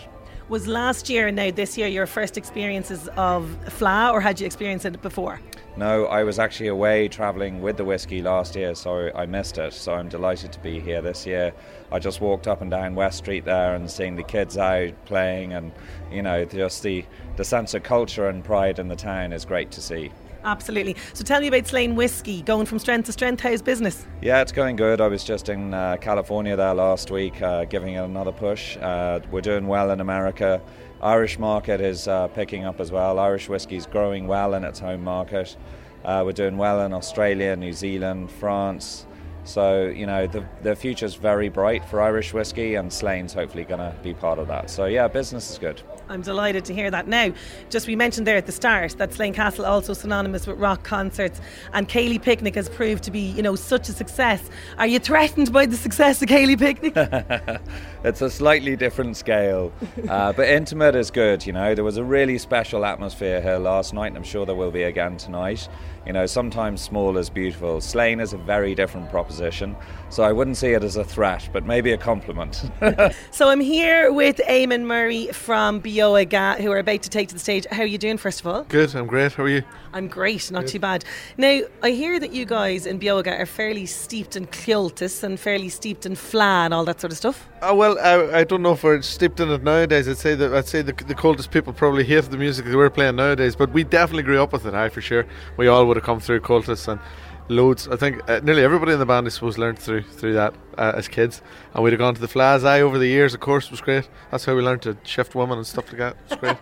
Was 0.49 0.69
last 0.69 1.11
year 1.11 1.27
and 1.27 1.37
now 1.37 1.51
this 1.51 1.77
year 1.77 1.89
your 1.89 2.07
first 2.07 2.39
experiences 2.39 3.09
of 3.17 3.57
Fleadh, 3.67 4.13
or 4.13 4.21
had 4.21 4.39
you 4.41 4.47
experienced 4.47 4.87
it 4.87 5.03
before? 5.03 5.41
No, 5.77 6.07
I 6.07 6.23
was 6.23 6.39
actually 6.39 6.69
away 6.69 7.09
travelling 7.09 7.61
with 7.61 7.77
the 7.77 7.85
whiskey 7.85 8.23
last 8.23 8.55
year, 8.55 8.75
so 8.75 9.11
I 9.15 9.27
missed 9.27 9.59
it. 9.59 9.73
So 9.73 9.93
I'm 9.93 10.09
delighted 10.09 10.53
to 10.53 10.61
be 10.61 10.79
here 10.79 11.03
this 11.03 11.27
year. 11.27 11.53
I 11.91 11.99
just 11.99 12.21
walked 12.21 12.47
up 12.47 12.63
and 12.63 12.71
down 12.71 12.95
West 12.95 13.19
Street 13.19 13.45
there 13.45 13.75
and 13.75 13.91
seeing 13.91 14.15
the 14.15 14.23
kids 14.23 14.57
out 14.57 14.93
playing, 15.05 15.53
and 15.53 15.73
you 16.13 16.23
know, 16.23 16.45
just 16.45 16.83
the 16.83 17.05
the 17.37 17.45
sense 17.45 17.75
of 17.75 17.83
culture 17.83 18.29
and 18.29 18.45
pride 18.45 18.79
in 18.79 18.89
the 18.89 18.97
town 18.97 19.33
is 19.33 19.45
great 19.45 19.73
to 19.73 19.83
see. 19.83 20.13
Absolutely. 20.47 20.95
So 21.13 21.25
tell 21.25 21.41
me 21.41 21.49
about 21.49 21.67
Slane 21.67 21.97
Whiskey, 21.97 22.41
going 22.41 22.67
from 22.67 22.79
strength 22.79 23.07
to 23.07 23.13
strength. 23.13 23.43
How's 23.43 23.61
business? 23.61 24.07
Yeah, 24.23 24.41
it's 24.41 24.53
going 24.53 24.77
good. 24.77 25.01
I 25.01 25.09
was 25.09 25.25
just 25.25 25.49
in 25.49 25.75
uh, 25.75 25.97
California 26.01 26.55
there 26.55 26.73
last 26.73 27.11
week, 27.11 27.43
uh, 27.43 27.65
giving 27.65 27.95
it 27.95 27.99
another 27.99 28.31
push. 28.31 28.77
Uh, 28.77 29.21
we're 29.33 29.41
doing 29.41 29.67
well 29.67 29.91
in 29.91 30.01
America. 30.01 30.63
Irish 31.03 31.39
market 31.39 31.81
is 31.81 32.07
uh, 32.07 32.29
picking 32.29 32.65
up 32.65 32.81
as 32.81 32.93
well. 32.93 33.19
Irish 33.19 33.49
whiskey 33.49 33.77
is 33.77 33.87
growing 33.87 34.29
well 34.29 34.55
in 34.55 34.63
its 34.63 34.79
home 34.79 35.03
market. 35.03 35.57
Uh, 36.05 36.23
we're 36.25 36.33
doing 36.33 36.57
well 36.57 36.81
in 36.83 36.93
Australia, 36.93 37.57
New 37.57 37.73
Zealand, 37.73 38.31
France. 38.31 39.07
So, 39.43 39.87
you 39.87 40.07
know, 40.07 40.29
the, 40.29 40.45
the 40.63 40.77
future's 40.77 41.15
very 41.17 41.49
bright 41.49 41.85
for 41.85 42.01
Irish 42.01 42.33
whiskey, 42.33 42.77
and 42.77 42.93
Slane's 42.93 43.35
hopefully 43.35 43.65
going 43.65 43.81
to 43.81 43.95
be 44.03 44.15
part 44.15 44.39
of 44.39 44.47
that. 44.47 44.71
So, 44.71 44.87
yeah, 44.87 45.09
business 45.09 45.51
is 45.51 45.59
good. 45.59 45.83
I'm 46.09 46.23
delighted 46.23 46.65
to 46.67 46.75
hear 46.75 46.91
that. 46.91 47.09
Now, 47.09 47.33
just 47.71 47.87
we 47.87 47.97
mentioned 47.97 48.27
there 48.27 48.37
at 48.37 48.47
the 48.47 48.53
start 48.53 48.93
that 48.99 49.13
Slane 49.13 49.35
Castle 49.35 49.65
also 49.65 49.93
synonymous 49.93 50.47
with 50.47 50.59
rock 50.59 50.83
concerts, 50.85 51.41
and 51.73 51.89
Céilí 51.89 52.21
Picnic 52.23 52.55
has 52.55 52.69
proved 52.69 53.03
to 53.05 53.11
be, 53.11 53.21
you 53.21 53.43
know, 53.43 53.57
such 53.57 53.89
a 53.89 53.93
success. 53.93 54.49
Are 54.79 54.87
you 54.87 54.99
threatened 54.99 55.53
by 55.53 55.67
the 55.67 55.77
success 55.77 56.23
of 56.23 56.29
Céilí 56.29 56.59
Picnic? 56.59 56.95
it's 58.05 58.23
a 58.23 58.31
slightly 58.31 58.77
different 58.77 59.17
scale, 59.17 59.73
uh, 60.09 60.33
but 60.33 60.49
intimate 60.49 60.95
is 60.95 61.11
good. 61.11 61.47
You 61.47 61.53
know, 61.53 61.75
there 61.75 61.85
was 61.85 61.97
a 61.97 62.05
really 62.05 62.39
special 62.39 62.85
atmosphere 62.85 63.41
here 63.41 63.59
last 63.59 63.93
night, 63.93 64.09
and 64.09 64.17
I'm 64.17 64.25
sure 64.25 64.47
there 64.47 64.55
will 64.55 64.71
be 64.71 64.85
again 64.85 65.17
tonight. 65.17 65.69
You 66.07 66.13
know, 66.13 66.27
sometimes 66.27 66.81
small 66.81 67.19
is 67.19 67.29
beautiful. 67.29 67.81
Slane 67.81 68.21
is 68.21 68.33
a 68.33 68.39
very 68.39 68.77
different 68.77 69.11
proposition, 69.11 69.75
so 70.09 70.23
I 70.23 70.31
wouldn't 70.31 70.57
see 70.57 70.69
it 70.69 70.85
as 70.85 70.97
a 70.97 71.05
threat, 71.05 71.49
but 71.53 71.67
maybe 71.67 71.93
a 71.93 71.99
compliment. 71.99 72.71
so 73.33 73.49
I'm 73.49 73.61
here 73.61 74.13
with 74.13 74.37
Eamon 74.49 74.85
Murray 74.85 75.27
from 75.33 75.81
Beoga, 75.81 76.57
who 76.61 76.71
are 76.71 76.79
about 76.79 77.03
to 77.03 77.11
take 77.11 77.29
to 77.29 77.35
the 77.35 77.41
stage. 77.41 77.67
How 77.71 77.83
are 77.83 77.87
you 77.87 77.99
doing, 77.99 78.17
first 78.17 78.41
of 78.41 78.47
all? 78.47 78.63
Good, 78.65 78.95
I'm 78.95 79.07
great. 79.07 79.33
How 79.33 79.43
are 79.43 79.49
you? 79.49 79.65
I'm 79.93 80.09
great, 80.09 80.51
not 80.51 80.63
Good. 80.65 80.73
too 80.73 80.79
bad. 80.79 81.05
Now, 81.39 81.63
I 81.83 81.91
hear 81.91 82.21
that 82.21 82.31
you 82.31 82.45
guys 82.45 82.85
in 82.85 82.99
Beoga 82.99 83.39
are 83.39 83.47
fairly 83.47 83.87
steeped 83.87 84.37
in 84.37 84.47
Comhaltas 84.47 85.23
and 85.23 85.41
fairly 85.41 85.71
steeped 85.71 86.05
in 86.07 86.13
Fleadh 86.13 86.67
and 86.67 86.75
all 86.75 86.85
that 86.85 87.01
sort 87.01 87.13
of 87.13 87.19
stuff. 87.19 87.49
Oh, 87.63 87.75
well, 87.75 87.99
I, 87.99 88.41
I 88.41 88.45
don't 88.45 88.61
know 88.61 88.73
if 88.73 88.85
we're 88.85 89.01
steeped 89.01 89.41
in 89.41 89.51
it 89.51 89.63
nowadays. 89.63 90.07
I'd 90.07 90.19
say 90.19 90.35
that 90.35 90.53
I'd 90.55 90.69
say 90.69 90.83
the, 90.83 90.93
the 90.93 91.15
Comhaltas 91.15 91.51
people 91.51 91.73
probably 91.73 92.05
hate 92.05 92.25
the 92.25 92.37
music 92.37 92.67
that 92.67 92.77
we're 92.77 92.91
playing 92.91 93.17
nowadays, 93.17 93.57
but 93.57 93.71
we 93.73 93.85
definitely 93.85 94.25
grew 94.25 94.43
up 94.43 94.53
with 94.53 94.67
it, 94.67 94.75
I 94.75 94.91
for 94.91 95.01
sure. 95.01 95.27
We 95.57 95.67
all 95.67 95.87
would 95.87 95.97
would 95.97 96.03
have 96.03 96.07
come 96.07 96.21
through 96.21 96.41
Comhaltas 96.41 96.89
and 96.89 97.01
loads. 97.49 97.89
I 97.89 97.97
think 97.97 98.29
uh, 98.29 98.41
nearly 98.43 98.63
everybody 98.63 98.93
in 98.93 98.99
the 98.99 99.07
band, 99.07 99.27
I 99.27 99.31
suppose, 99.31 99.59
learned 99.59 99.79
through 99.79 100.03
through 100.03 100.35
that 100.35 100.55
uh, 100.77 100.93
as 100.97 101.09
kids. 101.09 101.43
And 101.75 101.83
we'd 101.83 101.93
have 101.93 102.01
gone 102.01 102.15
to 102.15 102.21
the 102.21 102.29
Fleadh's 102.29 102.65
Eye 102.65 102.81
over 102.81 102.99
the 102.99 103.07
years. 103.07 103.35
Of 103.35 103.41
course, 103.41 103.71
was 103.71 103.81
great. 103.81 104.09
That's 104.31 104.45
how 104.45 104.55
we 104.55 104.63
learned 104.63 104.83
to 104.83 104.97
shift 105.05 105.35
women 105.35 105.59
and 105.59 105.67
stuff 105.67 105.93
like 105.93 105.99
that. 105.99 106.17
It's 106.29 106.37
great. 106.37 106.57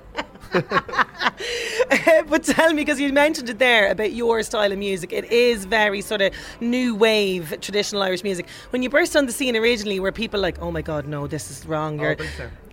but 2.29 2.45
tell 2.45 2.71
me, 2.71 2.83
because 2.83 3.01
you 3.01 3.13
mentioned 3.13 3.49
it 3.51 3.59
there 3.59 3.91
about 3.91 4.13
your 4.13 4.43
style 4.43 4.73
of 4.73 4.79
music, 4.79 5.13
it 5.13 5.25
is 5.31 5.65
very 5.65 6.01
sort 6.01 6.23
of 6.23 6.33
new 6.61 6.95
wave 6.95 7.55
traditional 7.61 8.03
Irish 8.03 8.23
music. 8.23 8.47
When 8.71 8.83
you 8.83 8.91
burst 8.91 9.17
on 9.17 9.27
the 9.27 9.33
scene 9.33 9.57
originally, 9.57 10.01
were 10.01 10.13
people 10.13 10.41
like, 10.41 10.61
"Oh 10.61 10.71
my 10.71 10.83
God, 10.83 11.07
no, 11.07 11.27
this 11.27 11.51
is 11.51 11.67
wrong"? 11.67 12.01
Oh, 12.05 12.15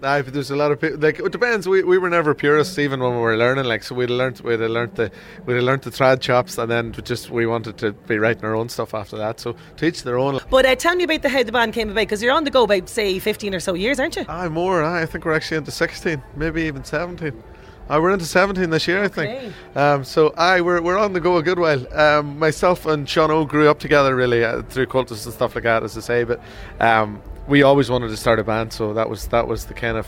Aye, 0.04 0.24
but 0.24 0.34
there's 0.34 0.50
a 0.50 0.56
lot 0.56 0.72
of 0.72 0.82
people. 0.82 0.98
Like 0.98 1.20
it 1.20 1.32
depends. 1.32 1.68
We, 1.68 1.84
we 1.84 1.98
were 2.00 2.10
never 2.10 2.34
purists, 2.34 2.80
even 2.80 3.02
when 3.02 3.12
we 3.12 3.20
were 3.20 3.38
learning. 3.38 3.66
Like 3.66 3.84
so, 3.84 3.94
we'd 3.94 4.10
learned 4.10 4.40
we'd 4.40 4.58
learned 4.58 4.96
the 4.96 5.12
we'd 5.46 5.62
learned 5.62 5.84
the 5.84 5.92
trad 5.92 6.22
chops, 6.22 6.58
and 6.58 6.72
then 6.72 6.92
just 7.04 7.30
we 7.30 7.46
wanted 7.46 7.78
to 7.80 7.92
be 7.92 8.18
writing 8.18 8.44
our 8.44 8.56
own 8.56 8.70
stuff 8.70 8.96
after 8.96 9.18
that. 9.18 9.40
So 9.40 9.56
teach 9.78 10.02
their 10.04 10.18
own. 10.18 10.40
But 10.50 10.66
uh, 10.66 10.76
tell 10.76 10.96
me 10.96 11.04
about 11.04 11.22
the 11.22 11.30
how 11.30 11.44
the 11.44 11.52
band 11.52 11.74
came 11.74 11.90
about, 11.90 12.02
because 12.02 12.24
you're 12.24 12.34
on 12.34 12.46
the 12.46 12.50
go 12.50 12.64
about 12.64 12.90
say 12.90 13.20
15 13.20 13.54
or 13.54 13.60
so 13.60 13.76
years, 13.76 14.00
aren't 14.00 14.16
you? 14.16 14.26
Aye, 14.28 14.50
more. 14.50 14.82
Aye, 14.84 15.04
I 15.04 15.06
think 15.06 15.26
we're 15.26 15.34
actually 15.34 15.58
into 15.58 15.72
16, 15.72 16.22
maybe 16.36 16.64
even 16.64 16.84
17. 16.84 17.44
Uh, 17.90 18.00
we're 18.02 18.12
into 18.12 18.26
17 18.26 18.70
this 18.70 18.88
year, 18.88 19.04
I 19.04 19.08
think. 19.10 19.54
Um, 19.76 20.04
so, 20.04 20.34
I 20.38 20.62
we're, 20.62 20.82
we're 20.82 20.98
on 20.98 21.14
the 21.14 21.20
go 21.20 21.38
a 21.38 21.44
good 21.44 21.60
while. 21.60 21.94
Um, 21.94 22.40
myself 22.40 22.86
and 22.86 23.08
Sean 23.10 23.30
Óg 23.30 23.50
grew 23.50 23.70
up 23.70 23.80
together 23.80 24.16
really 24.16 24.44
uh, 24.44 24.62
through 24.64 24.86
Comhaltas 24.86 25.26
and 25.26 25.34
stuff 25.34 25.56
like 25.56 25.66
that, 25.66 25.84
as 25.84 25.98
I 25.98 26.02
say. 26.02 26.24
But 26.24 26.40
um, 26.80 27.22
we 27.48 27.64
always 27.64 27.90
wanted 27.90 28.08
to 28.10 28.18
start 28.18 28.40
a 28.40 28.44
band, 28.44 28.72
so 28.72 28.94
that 28.94 29.10
was 29.10 29.28
that 29.28 29.48
was 29.48 29.66
the 29.66 29.74
kind 29.74 29.98
of 29.98 30.08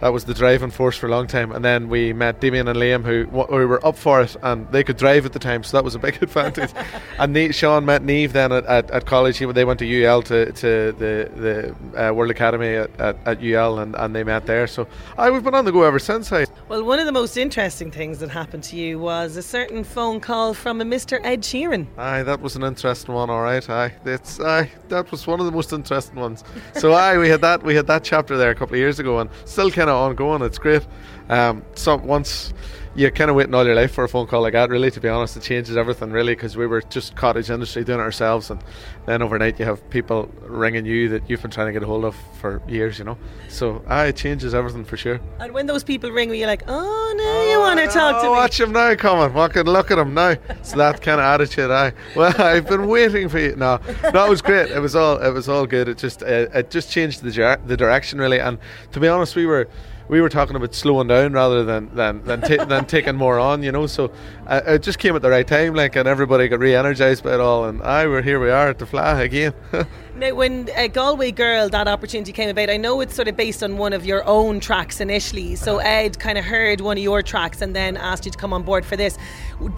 that 0.00 0.12
was 0.12 0.24
the 0.24 0.34
driving 0.34 0.70
force 0.70 0.96
for 0.96 1.06
a 1.06 1.10
long 1.10 1.26
time. 1.26 1.50
And 1.52 1.64
then 1.64 1.88
we 1.88 2.12
met 2.12 2.40
Damien 2.40 2.68
and 2.68 2.78
Liam, 2.78 3.04
who 3.04 3.26
we 3.54 3.66
were 3.66 3.84
up 3.84 3.96
for 3.96 4.22
it, 4.22 4.36
and 4.42 4.70
they 4.70 4.84
could 4.84 4.96
drive 4.96 5.26
at 5.26 5.32
the 5.32 5.38
time, 5.38 5.64
so 5.64 5.76
that 5.76 5.84
was 5.84 5.94
a 5.94 5.98
big 5.98 6.22
advantage. 6.22 6.70
and 7.18 7.32
ne- 7.32 7.52
Sean 7.52 7.84
met 7.84 8.02
Niamh 8.02 8.32
then 8.32 8.52
at, 8.52 8.64
at, 8.66 8.90
at, 8.90 9.06
college. 9.06 9.38
He, 9.38 9.46
they 9.46 9.64
went 9.64 9.78
to 9.80 10.04
UL 10.04 10.22
to, 10.22 10.52
to 10.52 10.92
the 10.92 11.74
the 11.94 12.08
uh, 12.08 12.12
World 12.12 12.30
Academy 12.30 12.74
at, 12.74 13.00
at, 13.00 13.16
at, 13.26 13.42
UL, 13.42 13.80
and, 13.80 13.94
and 13.96 14.14
they 14.14 14.24
met 14.24 14.46
there. 14.46 14.66
So 14.66 14.86
I 15.16 15.30
we've 15.30 15.42
been 15.42 15.54
on 15.54 15.64
the 15.64 15.72
go 15.72 15.82
ever 15.82 15.98
since. 15.98 16.32
I. 16.32 16.46
Well, 16.68 16.84
one 16.84 16.98
of 16.98 17.06
the 17.06 17.12
most 17.12 17.36
interesting 17.36 17.90
things 17.90 18.18
that 18.18 18.30
happened 18.30 18.62
to 18.64 18.76
you 18.76 18.98
was 18.98 19.36
a 19.36 19.42
certain 19.42 19.84
phone 19.84 20.20
call 20.20 20.54
from 20.54 20.80
a 20.80 20.84
Mr. 20.84 21.18
Ed 21.24 21.42
Sheeran. 21.42 21.86
Aye, 21.96 22.22
that 22.24 22.40
was 22.40 22.56
an 22.56 22.62
interesting 22.62 23.14
one. 23.14 23.30
All 23.30 23.42
right, 23.42 23.68
aye, 23.68 23.92
it's 24.04 24.38
aye, 24.38 24.70
that 24.88 25.10
was 25.10 25.26
one 25.26 25.40
of 25.40 25.46
the 25.46 25.52
most 25.52 25.72
interesting 25.72 26.16
ones. 26.16 26.44
So 26.74 26.92
aye, 26.92 27.18
we 27.18 27.28
had 27.28 27.40
that 27.40 27.62
we 27.62 27.74
had 27.74 27.86
that 27.86 28.04
chapter 28.04 28.36
there 28.36 28.50
a 28.50 28.54
couple 28.54 28.74
of 28.74 28.78
years 28.78 28.98
ago, 28.98 29.18
and 29.18 29.30
still 29.44 29.70
kind 29.70 29.87
of 29.88 29.96
ongoing. 29.96 30.42
It's 30.42 30.58
great. 30.58 30.86
Um, 31.28 31.64
so 31.74 31.96
once 31.96 32.52
you're 32.98 33.12
kind 33.12 33.30
of 33.30 33.36
waiting 33.36 33.54
all 33.54 33.64
your 33.64 33.76
life 33.76 33.92
for 33.92 34.02
a 34.02 34.08
phone 34.08 34.26
call 34.26 34.42
like 34.42 34.54
that. 34.54 34.70
Really, 34.70 34.90
to 34.90 35.00
be 35.00 35.08
honest, 35.08 35.36
it 35.36 35.44
changes 35.44 35.76
everything. 35.76 36.10
Really, 36.10 36.34
because 36.34 36.56
we 36.56 36.66
were 36.66 36.82
just 36.82 37.14
cottage 37.14 37.48
industry 37.48 37.84
doing 37.84 38.00
it 38.00 38.02
ourselves, 38.02 38.50
and 38.50 38.60
then 39.06 39.22
overnight 39.22 39.58
you 39.60 39.64
have 39.64 39.88
people 39.90 40.28
ringing 40.40 40.84
you 40.84 41.08
that 41.10 41.30
you've 41.30 41.40
been 41.40 41.50
trying 41.50 41.68
to 41.68 41.72
get 41.72 41.84
a 41.84 41.86
hold 41.86 42.04
of 42.04 42.16
for 42.40 42.60
years. 42.66 42.98
You 42.98 43.04
know, 43.04 43.18
so 43.48 43.84
ah, 43.86 44.02
it 44.04 44.16
changes 44.16 44.52
everything 44.52 44.84
for 44.84 44.96
sure. 44.96 45.20
And 45.38 45.52
when 45.52 45.66
those 45.66 45.84
people 45.84 46.10
ring, 46.10 46.28
me, 46.28 46.38
you're 46.38 46.48
like, 46.48 46.64
oh 46.66 47.14
no, 47.16 47.24
oh, 47.24 47.50
you 47.52 47.58
want 47.60 47.78
to 47.78 47.86
talk 47.86 48.20
to 48.20 48.24
me? 48.24 48.30
Watch 48.30 48.58
him 48.58 48.72
now, 48.72 48.92
coming. 48.96 49.32
Walking, 49.32 49.62
look 49.62 49.92
at 49.92 49.98
him 49.98 50.12
now. 50.12 50.34
So 50.62 50.76
that 50.78 51.00
kind 51.00 51.20
of 51.20 51.24
attitude. 51.24 51.70
I 51.70 51.92
well, 52.16 52.34
I've 52.42 52.68
been 52.68 52.88
waiting 52.88 53.28
for 53.28 53.38
you. 53.38 53.54
No, 53.54 53.78
no, 54.12 54.26
it 54.26 54.28
was 54.28 54.42
great. 54.42 54.72
It 54.72 54.80
was 54.80 54.96
all 54.96 55.18
it 55.18 55.30
was 55.30 55.48
all 55.48 55.66
good. 55.66 55.88
It 55.88 55.98
just 55.98 56.24
uh, 56.24 56.48
it 56.52 56.70
just 56.70 56.90
changed 56.90 57.22
the 57.22 57.60
the 57.64 57.76
direction 57.76 58.18
really. 58.18 58.40
And 58.40 58.58
to 58.90 58.98
be 58.98 59.06
honest, 59.06 59.36
we 59.36 59.46
were 59.46 59.68
we 60.08 60.20
were 60.20 60.28
talking 60.28 60.56
about 60.56 60.74
slowing 60.74 61.08
down 61.08 61.32
rather 61.32 61.64
than 61.64 61.94
than 61.94 62.24
than, 62.24 62.40
than 62.68 62.84
taking 62.86 63.16
more 63.16 63.38
on, 63.38 63.62
you 63.62 63.72
know. 63.72 63.86
So 63.86 64.10
uh, 64.48 64.62
it 64.66 64.82
just 64.82 64.98
came 64.98 65.14
at 65.14 65.20
the 65.20 65.28
right 65.28 65.46
time, 65.46 65.74
like, 65.74 65.94
and 65.94 66.08
everybody 66.08 66.48
got 66.48 66.58
re-energized 66.58 67.22
by 67.22 67.34
it 67.34 67.40
all. 67.40 67.66
And 67.66 67.82
I, 67.82 68.06
we're 68.06 68.22
here, 68.22 68.40
we 68.40 68.50
are 68.50 68.68
at 68.68 68.78
the 68.78 68.86
Fleadh 68.86 69.20
again. 69.20 69.52
Now, 70.18 70.34
when 70.34 70.68
uh, 70.76 70.88
Galway 70.88 71.30
Girl, 71.30 71.68
that 71.68 71.86
opportunity 71.86 72.32
came 72.32 72.48
about, 72.48 72.70
I 72.70 72.76
know 72.76 73.00
it's 73.00 73.14
sort 73.14 73.28
of 73.28 73.36
based 73.36 73.62
on 73.62 73.78
one 73.78 73.92
of 73.92 74.04
your 74.04 74.24
own 74.26 74.58
tracks 74.58 75.00
initially. 75.00 75.54
So 75.54 75.78
Ed 75.78 76.18
kind 76.18 76.36
of 76.36 76.44
heard 76.44 76.80
one 76.80 76.96
of 76.96 77.02
your 77.04 77.22
tracks 77.22 77.62
and 77.62 77.76
then 77.76 77.96
asked 77.96 78.24
you 78.24 78.32
to 78.32 78.36
come 78.36 78.52
on 78.52 78.64
board 78.64 78.84
for 78.84 78.96
this. 78.96 79.16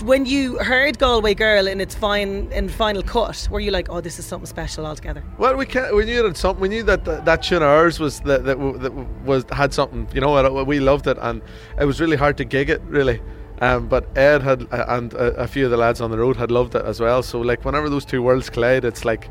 When 0.02 0.24
you 0.24 0.56
heard 0.56 0.98
Galway 0.98 1.34
Girl 1.34 1.66
in 1.66 1.78
its 1.78 1.94
fine 1.94 2.50
in 2.52 2.70
final 2.70 3.02
cut, 3.02 3.48
were 3.50 3.60
you 3.60 3.70
like, 3.70 3.90
"Oh, 3.90 4.00
this 4.00 4.18
is 4.18 4.24
something 4.24 4.46
special 4.46 4.86
altogether"? 4.86 5.22
Well, 5.36 5.56
we 5.56 5.66
can 5.66 5.94
we 5.94 6.06
knew 6.06 6.22
that 6.22 6.38
something. 6.38 6.62
We 6.62 6.70
knew 6.70 6.84
that 6.84 7.04
that, 7.04 7.26
that 7.26 7.42
tune 7.42 7.58
of 7.58 7.68
ours 7.68 8.00
was 8.00 8.20
that, 8.20 8.46
that 8.46 8.56
that 8.80 8.92
was 9.26 9.44
had 9.52 9.74
something. 9.74 10.08
You 10.14 10.22
know, 10.22 10.64
we 10.64 10.80
loved 10.80 11.06
it, 11.06 11.18
and 11.20 11.42
it 11.78 11.84
was 11.84 12.00
really 12.00 12.16
hard 12.16 12.38
to 12.38 12.46
gig 12.46 12.70
it. 12.70 12.80
Really. 12.86 13.20
Um, 13.60 13.88
but 13.88 14.16
Ed 14.16 14.42
had 14.42 14.62
uh, 14.72 14.86
and 14.88 15.12
a, 15.12 15.42
a 15.42 15.46
few 15.46 15.66
of 15.66 15.70
the 15.70 15.76
lads 15.76 16.00
on 16.00 16.10
the 16.10 16.18
road 16.18 16.36
had 16.36 16.50
loved 16.50 16.74
it 16.74 16.84
as 16.84 16.98
well. 16.98 17.22
So 17.22 17.40
like 17.40 17.64
whenever 17.64 17.90
those 17.90 18.06
two 18.06 18.22
worlds 18.22 18.48
collide, 18.48 18.84
it's 18.84 19.04
like 19.04 19.28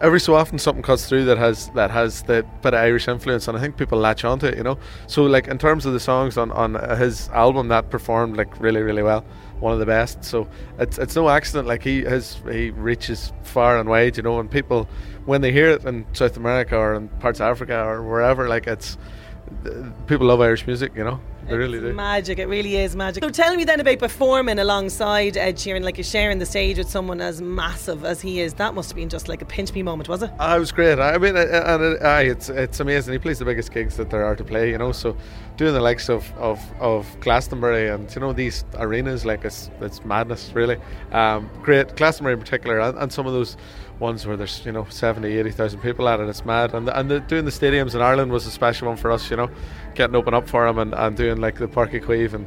every 0.00 0.20
so 0.20 0.34
often 0.34 0.58
something 0.58 0.82
cuts 0.82 1.08
through 1.08 1.24
that 1.24 1.38
has 1.38 1.68
that 1.70 1.90
has 1.90 2.22
the 2.22 2.44
bit 2.62 2.74
of 2.74 2.80
Irish 2.80 3.08
influence, 3.08 3.48
and 3.48 3.56
I 3.56 3.60
think 3.60 3.76
people 3.76 3.98
latch 3.98 4.24
onto 4.24 4.46
it. 4.46 4.56
You 4.56 4.62
know, 4.62 4.78
so 5.06 5.24
like 5.24 5.48
in 5.48 5.58
terms 5.58 5.84
of 5.86 5.92
the 5.92 6.00
songs 6.00 6.38
on 6.38 6.50
on 6.52 6.74
his 6.96 7.28
album, 7.30 7.68
that 7.68 7.90
performed 7.90 8.36
like 8.36 8.58
really 8.60 8.80
really 8.80 9.02
well, 9.02 9.24
one 9.60 9.74
of 9.74 9.78
the 9.78 9.86
best. 9.86 10.24
So 10.24 10.48
it's 10.78 10.98
it's 10.98 11.14
no 11.14 11.28
accident. 11.28 11.68
Like 11.68 11.82
he 11.82 12.02
has 12.02 12.40
he 12.50 12.70
reaches 12.70 13.32
far 13.42 13.78
and 13.78 13.88
wide. 13.88 14.16
You 14.16 14.22
know, 14.22 14.40
and 14.40 14.50
people 14.50 14.88
when 15.26 15.42
they 15.42 15.52
hear 15.52 15.68
it 15.70 15.84
in 15.84 16.06
South 16.14 16.36
America 16.36 16.76
or 16.76 16.94
in 16.94 17.08
parts 17.20 17.40
of 17.40 17.50
Africa 17.50 17.84
or 17.84 18.02
wherever, 18.02 18.48
like 18.48 18.66
it's 18.66 18.96
people 20.06 20.26
love 20.26 20.40
Irish 20.40 20.66
music. 20.66 20.92
You 20.96 21.04
know. 21.04 21.20
They 21.46 21.54
it's 21.54 21.58
really 21.58 21.80
do. 21.80 21.92
Magic, 21.92 22.38
it 22.38 22.46
really 22.48 22.76
is 22.76 22.96
magic. 22.96 23.22
So 23.22 23.30
tell 23.30 23.54
me 23.54 23.64
then 23.64 23.78
about 23.78 23.98
performing 24.00 24.58
alongside 24.58 25.36
Ed 25.36 25.56
Sheeran, 25.56 25.82
like 25.82 25.96
you're 25.96 26.04
sharing 26.04 26.38
the 26.38 26.46
stage 26.46 26.78
with 26.78 26.90
someone 26.90 27.20
as 27.20 27.40
massive 27.40 28.04
as 28.04 28.20
he 28.20 28.40
is. 28.40 28.54
That 28.54 28.74
must 28.74 28.90
have 28.90 28.96
been 28.96 29.08
just 29.08 29.28
like 29.28 29.42
a 29.42 29.44
pinch 29.44 29.72
me 29.72 29.82
moment, 29.82 30.08
was 30.08 30.22
it? 30.22 30.30
Ah, 30.40 30.56
it 30.56 30.58
was 30.58 30.72
great. 30.72 30.98
I 30.98 31.18
mean, 31.18 31.36
and 31.36 32.02
aye, 32.04 32.22
it's 32.22 32.48
it's 32.48 32.80
amazing. 32.80 33.12
He 33.12 33.18
plays 33.18 33.38
the 33.38 33.44
biggest 33.44 33.72
gigs 33.72 33.96
that 33.96 34.10
there 34.10 34.24
are 34.24 34.34
to 34.34 34.44
play, 34.44 34.70
you 34.70 34.78
know. 34.78 34.90
So 34.90 35.16
doing 35.56 35.72
the 35.72 35.80
likes 35.80 36.08
of, 36.08 36.30
of, 36.36 36.60
of 36.80 37.06
Glastonbury 37.20 37.88
and 37.88 38.12
you 38.14 38.20
know 38.20 38.32
these 38.32 38.64
arenas, 38.74 39.24
like 39.24 39.44
it's 39.44 39.70
it's 39.80 40.04
madness, 40.04 40.50
really. 40.52 40.78
Um, 41.12 41.48
great 41.62 41.94
Glastonbury 41.96 42.34
in 42.34 42.40
particular, 42.40 42.80
and, 42.80 42.98
and 42.98 43.12
some 43.12 43.26
of 43.26 43.32
those 43.32 43.56
ones 43.98 44.26
where 44.26 44.36
there's 44.36 44.64
you 44.66 44.72
know 44.72 44.86
70 44.90 45.38
80,000 45.38 45.80
people 45.80 46.08
at 46.08 46.20
it 46.20 46.28
it's 46.28 46.44
mad 46.44 46.74
and 46.74 46.86
the, 46.86 46.98
and 46.98 47.10
the, 47.10 47.20
doing 47.20 47.44
the 47.44 47.50
stadiums 47.50 47.94
in 47.94 48.02
Ireland 48.02 48.30
was 48.30 48.46
a 48.46 48.50
special 48.50 48.88
one 48.88 48.96
for 48.96 49.10
us 49.10 49.30
you 49.30 49.36
know 49.36 49.48
getting 49.96 50.16
open 50.16 50.34
up 50.34 50.48
for 50.48 50.66
them 50.66 50.78
and, 50.78 50.94
and 50.94 51.16
doing 51.16 51.40
like 51.40 51.58
the 51.58 51.66
Páirc 51.66 52.02
Uí 52.02 52.32
and, 52.32 52.46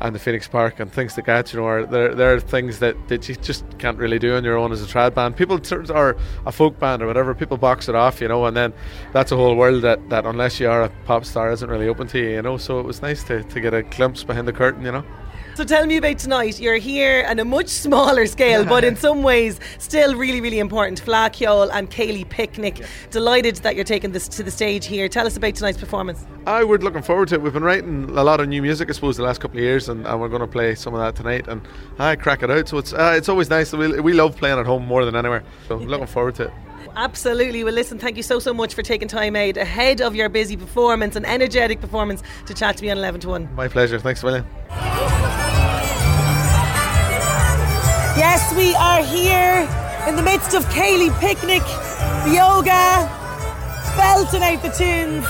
and 0.00 0.14
the 0.14 0.18
Phoenix 0.18 0.46
Park 0.48 0.80
and 0.80 0.92
things 0.92 1.16
like 1.16 1.26
that 1.26 1.52
you 1.52 1.60
know 1.60 1.66
are 1.66 1.86
there, 1.86 2.14
there 2.14 2.34
are 2.34 2.40
things 2.40 2.78
that, 2.80 2.96
that 3.08 3.28
you 3.28 3.34
just 3.36 3.64
can't 3.78 3.98
really 3.98 4.18
do 4.18 4.34
on 4.34 4.44
your 4.44 4.56
own 4.56 4.72
as 4.72 4.82
a 4.82 4.86
trad 4.86 5.14
band. 5.14 5.36
People 5.36 5.60
or 5.90 6.16
a 6.46 6.52
folk 6.52 6.78
band 6.78 7.02
or 7.02 7.06
whatever 7.06 7.34
people 7.34 7.56
box 7.56 7.88
it 7.88 7.94
off 7.94 8.20
you 8.20 8.28
know 8.28 8.44
and 8.46 8.56
then 8.56 8.72
that's 9.12 9.32
a 9.32 9.36
whole 9.36 9.54
world 9.54 9.82
that, 9.82 10.08
that 10.10 10.26
unless 10.26 10.60
you 10.60 10.68
are 10.68 10.84
a 10.84 10.88
pop 11.04 11.24
star 11.24 11.50
isn't 11.52 11.70
really 11.70 11.88
open 11.88 12.06
to 12.08 12.18
you 12.18 12.30
you 12.30 12.42
know 12.42 12.56
so 12.56 12.80
it 12.80 12.84
was 12.84 13.02
nice 13.02 13.22
to, 13.24 13.42
to 13.44 13.60
get 13.60 13.72
a 13.72 13.82
glimpse 13.82 14.24
behind 14.24 14.46
the 14.46 14.52
curtain 14.52 14.84
you 14.84 14.92
know 14.92 15.04
so 15.58 15.64
tell 15.64 15.86
me 15.86 15.96
about 15.96 16.16
tonight. 16.18 16.60
You're 16.60 16.76
here 16.76 17.26
on 17.28 17.40
a 17.40 17.44
much 17.44 17.66
smaller 17.66 18.26
scale, 18.26 18.64
but 18.64 18.84
in 18.84 18.94
some 19.06 19.24
ways 19.24 19.58
still 19.78 20.14
really, 20.14 20.40
really 20.40 20.60
important. 20.60 21.02
Fleadh 21.04 21.32
Cheoil 21.32 21.68
and 21.72 21.90
Céilí 21.90 22.28
Picnic. 22.28 22.78
Yeah. 22.78 22.86
Delighted 23.10 23.56
that 23.56 23.74
you're 23.74 23.84
taking 23.84 24.12
this 24.12 24.28
to 24.28 24.44
the 24.44 24.52
stage 24.52 24.86
here. 24.86 25.08
Tell 25.08 25.26
us 25.26 25.36
about 25.36 25.56
tonight's 25.56 25.78
performance. 25.78 26.24
I 26.46 26.62
would 26.62 26.84
looking 26.84 27.02
forward 27.02 27.26
to 27.30 27.34
it. 27.34 27.42
We've 27.42 27.52
been 27.52 27.64
writing 27.64 28.04
a 28.04 28.22
lot 28.22 28.38
of 28.38 28.46
new 28.46 28.62
music, 28.62 28.88
I 28.88 28.92
suppose, 28.92 29.16
the 29.16 29.24
last 29.24 29.40
couple 29.40 29.58
of 29.58 29.64
years, 29.64 29.88
and, 29.88 30.06
and 30.06 30.20
we're 30.20 30.28
going 30.28 30.42
to 30.42 30.46
play 30.46 30.76
some 30.76 30.94
of 30.94 31.00
that 31.00 31.16
tonight. 31.16 31.48
And 31.48 31.60
I 31.98 32.14
crack 32.14 32.44
it 32.44 32.52
out. 32.52 32.68
So 32.68 32.78
it's 32.78 32.92
uh, 32.92 33.14
it's 33.16 33.28
always 33.28 33.50
nice. 33.50 33.72
We, 33.72 33.98
we 33.98 34.12
love 34.12 34.36
playing 34.36 34.60
at 34.60 34.66
home 34.66 34.86
more 34.86 35.04
than 35.04 35.16
anywhere. 35.16 35.42
So 35.66 35.74
looking 35.78 36.06
forward 36.06 36.36
to 36.36 36.44
it. 36.44 36.52
Absolutely. 36.94 37.64
Well, 37.64 37.74
listen, 37.74 37.98
thank 37.98 38.16
you 38.16 38.22
so, 38.22 38.38
so 38.38 38.54
much 38.54 38.74
for 38.74 38.82
taking 38.82 39.08
time 39.08 39.34
out 39.34 39.56
ahead 39.56 40.00
of 40.02 40.14
your 40.14 40.28
busy 40.28 40.56
performance 40.56 41.16
and 41.16 41.26
energetic 41.26 41.80
performance 41.80 42.22
to 42.46 42.54
chat 42.54 42.76
to 42.76 42.84
me 42.84 42.90
on 42.90 42.98
11 42.98 43.22
to 43.22 43.28
1. 43.30 43.54
My 43.56 43.66
pleasure. 43.66 43.98
Thanks 43.98 44.22
a 44.22 44.97
Yes, 48.18 48.52
we 48.56 48.74
are 48.74 49.00
here 49.04 49.62
in 50.08 50.16
the 50.16 50.22
midst 50.22 50.52
of 50.52 50.64
Céilí 50.74 51.16
Picnic, 51.20 51.62
Beoga, 52.26 53.06
belting 53.96 54.42
out 54.42 54.60
the 54.60 54.70
tunes. 54.70 55.24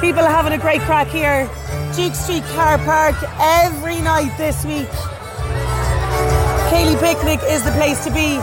People 0.00 0.24
are 0.24 0.34
having 0.34 0.52
a 0.52 0.58
great 0.58 0.80
crack 0.80 1.06
here. 1.06 1.48
Duke 1.94 2.12
Street 2.12 2.42
Car 2.56 2.78
Park 2.78 3.14
every 3.38 4.00
night 4.00 4.36
this 4.36 4.64
week. 4.64 4.88
Céilí 6.70 6.98
Picnic 6.98 7.38
is 7.48 7.62
the 7.62 7.70
place 7.70 8.02
to 8.02 8.10
be. 8.10 8.40